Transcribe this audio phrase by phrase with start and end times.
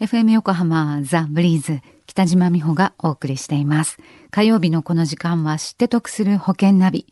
[0.00, 3.98] FM 横浜ザ・ブリーズ北島美穂がお送りしています。
[4.30, 7.04] 火曜日のこの時間は知って得する保険ナビ。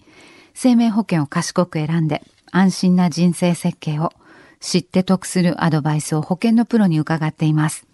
[0.54, 4.14] 生命保険を賢く選んで安心な人生設計を
[4.58, 7.86] 知って得するアドバイスを保険のプロに伺っています。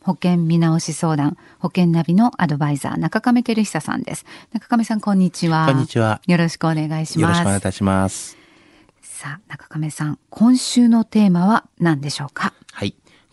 [0.00, 4.24] 保険見直し相談、保険ナビのアドバイザー、中亀照久さんです。
[4.52, 5.66] 中亀さん、こんにちは。
[5.66, 6.22] こんにちは。
[6.28, 7.20] よろしくお願いします。
[7.20, 8.36] よろしくお願いいたします。
[9.02, 12.44] さあ、中亀さん、今週のテーマは何でしょうか？
[12.44, 12.59] はい。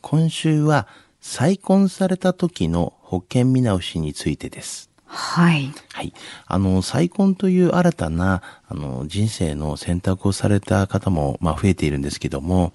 [0.01, 0.87] 今週は、
[1.19, 4.89] 再婚された時の保険見直しについてです。
[5.07, 5.73] はい。
[5.93, 6.13] はい。
[6.45, 12.73] あの、再婚という新たな、あの、人生の選択をされた方も、まあ、増えているんですけども、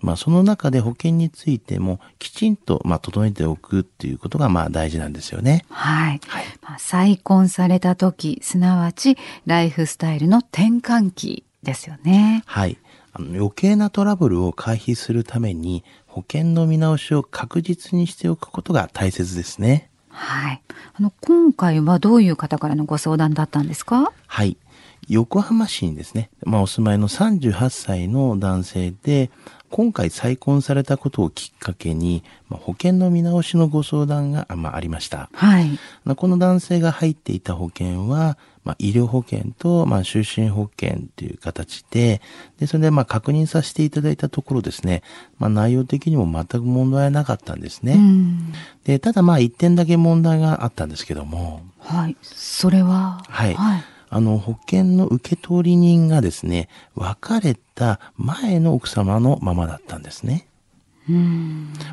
[0.00, 5.66] まあ、その中で保険についても、きちんと、まあ、整えておくっていうことが、まあ、大事なんですよね。
[5.68, 6.20] はい。
[6.26, 12.42] はい、まあ、再婚された時、すなわち、ライフスタイルの転換期ですよね。
[12.46, 12.78] はい。
[13.14, 19.88] あの余計なトラブルを回避するために、保険の見直しを確実にしておくことが大切ですね。
[20.08, 20.62] はい。
[20.94, 24.12] あの、今回はどういう方からのご相談だったんですか？
[24.26, 24.56] はい。
[25.08, 29.30] 横浜市にですね、まあ、お住まいの38歳の男性で、
[29.74, 35.28] 今回再婚されたことをきっかけに、まあ、保険の見直しのご相談が、まあ、ありました。
[35.32, 35.78] はい。
[36.14, 42.22] この男性が入っていた保険は、まあ、医療保険と、まあ、就寝保険という形で、
[42.60, 45.02] で、それで、まあ、確認させていただいたところですね、
[45.40, 47.98] まあ、内容的にも全く問題はなかったんですね。
[48.84, 51.62] で、ただ、まあ、一点だけ問題があったんですけども。
[51.80, 52.16] はい。
[52.22, 53.24] それは？
[53.28, 53.54] はい。
[53.54, 60.46] はいあの、保険の受取人がですね、別れた前の奥様のままだったんですね。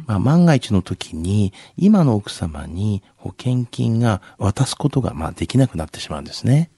[0.08, 6.70] まあ、万が一の時に、今の奥様に保険金が渡すことが、まあ、できなくなってしまうんですね。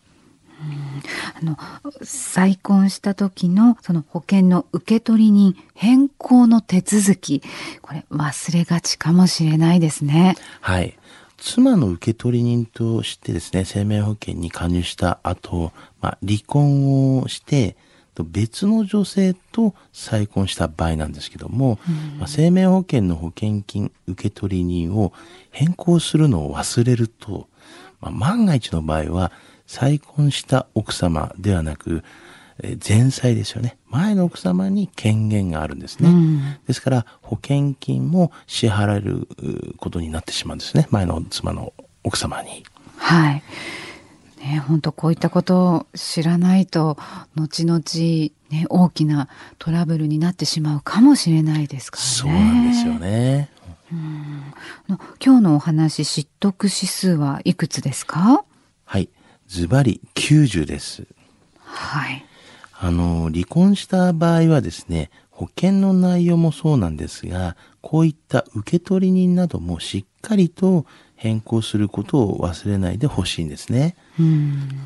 [1.40, 1.58] あの、
[2.04, 7.44] 再婚した時のその保険の受取人変更の手続き、
[7.82, 10.36] これ忘れがちかもしれないですね。
[10.62, 10.98] はい。
[11.38, 17.76] 妻の受取人としてですね、生命保険に加入した後、まあ、離婚をして、
[18.22, 21.80] 別の女性と再婚した場合なんですけども、
[22.20, 25.14] まあ、生命保険の保険金受取人を
[25.50, 27.48] 変更するのを忘れると、
[28.00, 29.32] まあ、万が一の場合は
[29.66, 32.04] 再婚した奥様ではなく、
[32.62, 33.78] え前妻ですよね。
[33.88, 36.10] 前の奥様に権限があるんですね。
[36.10, 39.28] うん、ですから、保険金も支払える
[39.78, 40.88] ことになってしまうんですね。
[40.92, 42.64] 前の妻の奥様に。
[42.98, 43.44] はい。
[44.44, 46.98] ね、本当こういったことを知らないと、
[47.36, 47.80] 後々、
[48.50, 52.10] ね、大きなトラブルになってしまうかもしれないですからね。
[52.10, 53.50] そうなんですよね。
[53.92, 54.54] うん
[55.24, 58.44] 今日のお話、知得指数はいくつですか？
[58.86, 59.08] はい。
[59.48, 61.06] ズバリ90です。
[61.58, 62.26] はい。
[62.80, 70.86] あの、離婚した場合はですね、保険の内容もそうなんですが、こういった受取人などもしっかりと
[71.16, 73.96] 変更することを忘れないでほしいんですね。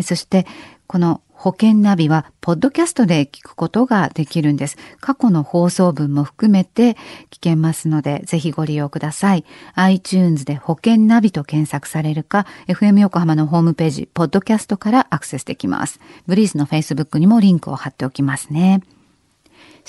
[0.03, 0.47] そして、
[0.87, 4.77] この保険ナビは、ポッドキャストで聞くことができるんです。
[5.01, 6.99] 過去の放送分も含めて
[7.31, 9.47] 聞けますので、ぜひご利用ください。
[9.75, 15.99] iTunes で保険ナビと検索されるか、FM 横浜のホームページ、ポッドキャストからアクセスできます。
[16.27, 18.83] ブリーズの Facebook にもリンクを貼っておきますね。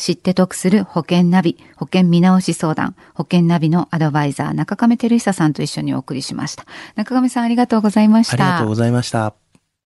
[0.01, 6.65] 知って得する保険ナビ、保険見直し相談、保険ナビのアドバイザー、中亀照久さんと一緒にお送りしました。
[6.95, 8.43] 中亀さんありがとうございました。
[8.43, 9.40] ありがとうございました。